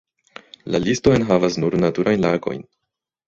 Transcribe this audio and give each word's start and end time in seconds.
La 0.75 0.79
listo 0.85 1.13
enhavas 1.17 1.59
nur 1.63 1.77
naturajn 1.83 2.25
lagojn. 2.27 2.65